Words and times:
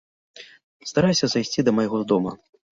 Старайся 0.93 1.25
зайсці 1.35 1.59
да 1.71 1.77
майго 1.83 2.05
дома. 2.15 2.39